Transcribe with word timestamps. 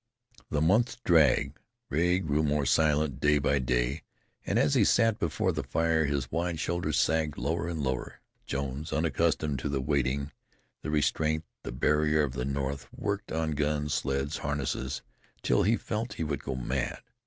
The 0.49 0.61
months 0.63 0.97
dragged. 1.03 1.59
Rea 1.91 2.17
grew 2.17 2.41
more 2.41 2.65
silent 2.65 3.19
day 3.19 3.37
by 3.37 3.59
day, 3.59 4.01
and 4.43 4.57
as 4.57 4.73
he 4.73 4.83
sat 4.83 5.19
before 5.19 5.51
the 5.51 5.61
fire 5.61 6.05
his 6.05 6.31
wide 6.31 6.59
shoulders 6.59 6.99
sagged 6.99 7.37
lower 7.37 7.67
and 7.67 7.83
lower. 7.83 8.19
Jones, 8.47 8.91
unaccustomed 8.91 9.59
to 9.59 9.69
the 9.69 9.79
waiting, 9.79 10.31
the 10.81 10.89
restraint, 10.89 11.43
the 11.61 11.71
barrier 11.71 12.23
of 12.23 12.33
the 12.33 12.45
north, 12.45 12.87
worked 12.91 13.31
on 13.31 13.51
guns, 13.51 13.93
sleds, 13.93 14.37
harness, 14.39 15.03
till 15.43 15.61
he 15.61 15.77
felt 15.77 16.13
he 16.13 16.23
would 16.23 16.43
go 16.43 16.55
mad. 16.55 17.03